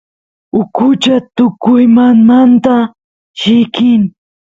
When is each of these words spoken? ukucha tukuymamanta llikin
ukucha 0.61 1.15
tukuymamanta 1.35 2.75
llikin 3.39 4.01